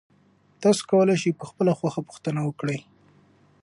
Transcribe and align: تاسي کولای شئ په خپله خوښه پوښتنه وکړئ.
تاسي 0.61 0.83
کولای 0.89 1.17
شئ 1.21 1.31
په 1.39 1.45
خپله 1.49 1.71
خوښه 1.79 2.01
پوښتنه 2.09 2.39
وکړئ. 2.43 2.79